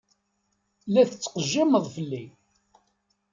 La 0.93 1.03
tettqejjimeḍ 1.09 1.85
fell-i. 1.95 2.23